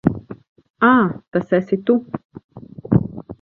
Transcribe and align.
Ā, 0.87 0.89
tas 1.35 1.53
esi 1.59 1.79
tu. 1.91 1.99